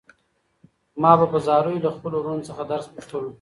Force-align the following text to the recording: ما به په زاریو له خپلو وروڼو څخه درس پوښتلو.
ما 1.01 1.11
به 1.19 1.25
په 1.33 1.37
زاریو 1.45 1.83
له 1.85 1.89
خپلو 1.95 2.15
وروڼو 2.19 2.47
څخه 2.49 2.61
درس 2.71 2.85
پوښتلو. 2.93 3.29